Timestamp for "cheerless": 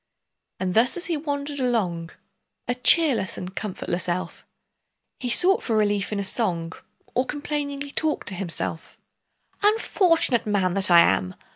2.73-3.37